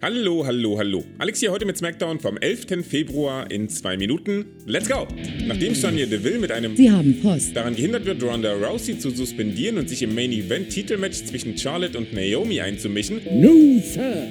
[0.00, 1.04] Hallo, hallo, hallo.
[1.18, 2.86] Alex hier heute mit SmackDown vom 11.
[2.88, 4.44] Februar in zwei Minuten.
[4.64, 5.08] Let's go!
[5.44, 7.56] Nachdem Sonya Deville mit einem Sie haben Post.
[7.56, 11.98] daran gehindert wird, Ronda Rousey zu suspendieren und sich im Main Event Titelmatch zwischen Charlotte
[11.98, 14.28] und Naomi einzumischen, No, sir.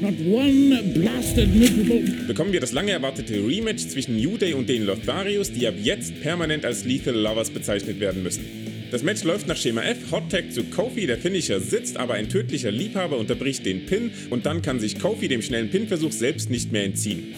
[0.00, 2.00] Not one blasted miserable.
[2.26, 6.22] bekommen wir das lange erwartete Rematch zwischen New Day und den Lotharios, die ab jetzt
[6.22, 8.44] permanent als Lethal Lovers bezeichnet werden müssen.
[8.92, 12.28] Das Match läuft nach Schema F, Hot Tag zu Kofi, der Finisher sitzt, aber ein
[12.28, 16.72] tödlicher Liebhaber unterbricht den Pin und dann kann sich Kofi dem schnellen Pinversuch selbst nicht
[16.72, 17.34] mehr entziehen.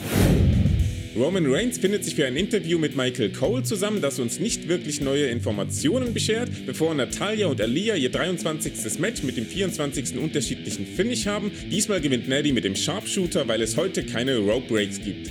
[1.17, 5.01] Roman Reigns findet sich für ein Interview mit Michael Cole zusammen, das uns nicht wirklich
[5.01, 8.99] neue Informationen beschert, bevor Natalia und Aliyah ihr 23.
[8.99, 10.19] Match mit dem 24.
[10.19, 11.53] unterschiedlichen Finish haben.
[11.71, 15.31] Diesmal gewinnt Natty mit dem Sharpshooter, weil es heute keine Rope Breaks gibt.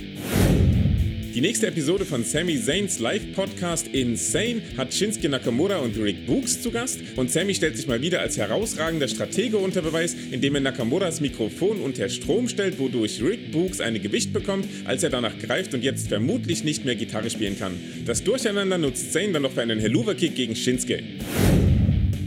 [1.34, 6.70] Die nächste Episode von Sami Zayns Live-Podcast Insane hat Shinsuke Nakamura und Rick Books zu
[6.70, 11.20] Gast und Sami stellt sich mal wieder als herausragender Stratege unter Beweis, indem er Nakamuras
[11.20, 15.82] Mikrofon unter Strom stellt, wodurch Rick Books eine Gewicht bekommt, als er danach greift und
[15.82, 17.80] jetzt vermutlich nicht mehr Gitarre spielen kann.
[18.06, 21.02] Das Durcheinander nutzt Zayn dann noch für einen Helluva-Kick gegen Shinsuke.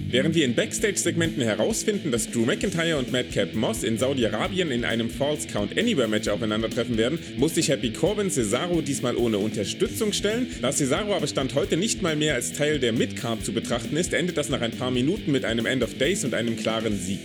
[0.10, 5.10] Während wir in Backstage-Segmenten herausfinden, dass Drew McIntyre und Madcap Moss in Saudi-Arabien in einem
[5.10, 10.48] False Count Anywhere-Match aufeinandertreffen werden, muss sich Happy Corbin Cesaro diesmal ohne Unterstützung stellen.
[10.62, 14.14] Da Cesaro aber Stand heute nicht mal mehr als Teil der Midcard zu betrachten ist,
[14.14, 17.20] endet das nach ein paar Minuten mit einem End of Days und einem klaren Sieg.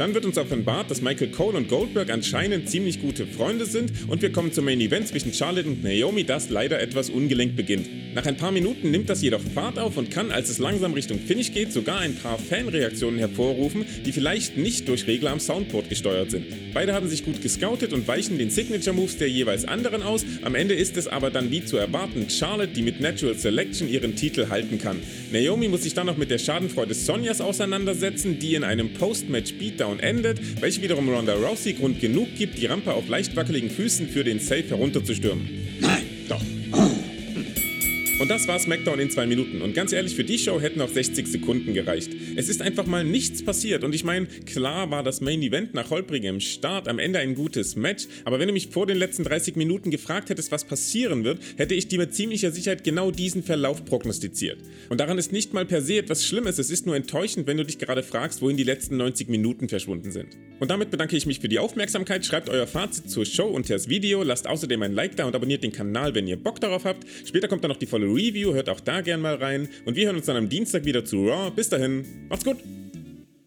[0.00, 4.22] Dann wird uns offenbart, dass Michael Cole und Goldberg anscheinend ziemlich gute Freunde sind und
[4.22, 7.86] wir kommen zum Main Event zwischen Charlotte und Naomi, das leider etwas ungelenkt beginnt.
[8.14, 11.18] Nach ein paar Minuten nimmt das jedoch Fahrt auf und kann, als es langsam Richtung
[11.18, 16.30] Finish geht, sogar ein paar Fanreaktionen hervorrufen, die vielleicht nicht durch Regler am Soundboard gesteuert
[16.30, 16.46] sind.
[16.72, 20.24] Beide haben sich gut gescoutet und weichen den Signature Moves der jeweils anderen aus.
[20.40, 24.16] Am Ende ist es aber dann wie zu erwarten Charlotte, die mit Natural Selection ihren
[24.16, 24.96] Titel halten kann.
[25.30, 29.89] Naomi muss sich dann noch mit der Schadenfreude Sonjas auseinandersetzen, die in einem Post-Match Beatdown
[29.98, 34.22] endet, welche wiederum Ronda Rousey Grund genug gibt, die Rampe auf leicht wackeligen Füßen für
[34.22, 35.48] den Safe herunterzustürmen.
[35.80, 36.02] Nein.
[36.28, 36.42] Doch.
[38.20, 39.62] Und das war SmackDown in zwei Minuten.
[39.62, 42.10] Und ganz ehrlich, für die Show hätten auch 60 Sekunden gereicht.
[42.36, 43.82] Es ist einfach mal nichts passiert.
[43.82, 47.76] Und ich meine, klar war das Main Event nach holprigem Start am Ende ein gutes
[47.76, 48.08] Match.
[48.26, 51.74] Aber wenn du mich vor den letzten 30 Minuten gefragt hättest, was passieren wird, hätte
[51.74, 54.58] ich dir mit ziemlicher Sicherheit genau diesen Verlauf prognostiziert.
[54.90, 56.58] Und daran ist nicht mal per se etwas Schlimmes.
[56.58, 60.12] Es ist nur enttäuschend, wenn du dich gerade fragst, wohin die letzten 90 Minuten verschwunden
[60.12, 60.36] sind.
[60.58, 62.26] Und damit bedanke ich mich für die Aufmerksamkeit.
[62.26, 64.22] Schreibt euer Fazit zur Show unter das Video.
[64.22, 67.06] Lasst außerdem ein Like da und abonniert den Kanal, wenn ihr Bock darauf habt.
[67.24, 69.68] Später kommt dann noch die volle Review, hört auch da gern mal rein.
[69.84, 71.50] Und wir hören uns dann am Dienstag wieder zu Raw.
[71.50, 72.58] Bis dahin, macht's gut!